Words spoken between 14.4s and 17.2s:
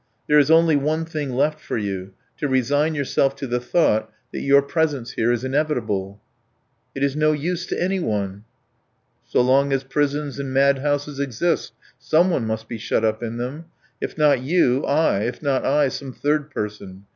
you, I. If not I, some third person.